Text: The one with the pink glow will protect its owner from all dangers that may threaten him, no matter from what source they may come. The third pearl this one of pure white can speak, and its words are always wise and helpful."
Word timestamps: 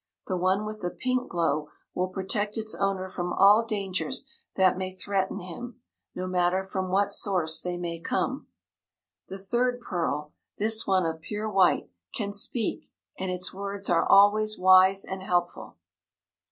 The 0.25 0.35
one 0.35 0.65
with 0.65 0.81
the 0.81 0.89
pink 0.89 1.29
glow 1.29 1.69
will 1.93 2.07
protect 2.07 2.57
its 2.57 2.73
owner 2.73 3.07
from 3.07 3.31
all 3.31 3.63
dangers 3.63 4.25
that 4.55 4.75
may 4.75 4.91
threaten 4.95 5.41
him, 5.41 5.79
no 6.15 6.25
matter 6.25 6.63
from 6.63 6.89
what 6.89 7.13
source 7.13 7.61
they 7.61 7.77
may 7.77 7.99
come. 7.99 8.47
The 9.27 9.37
third 9.37 9.79
pearl 9.79 10.33
this 10.57 10.87
one 10.87 11.05
of 11.05 11.21
pure 11.21 11.47
white 11.51 11.91
can 12.15 12.33
speak, 12.33 12.87
and 13.19 13.29
its 13.29 13.53
words 13.53 13.91
are 13.91 14.09
always 14.09 14.57
wise 14.57 15.05
and 15.05 15.21
helpful." 15.21 15.77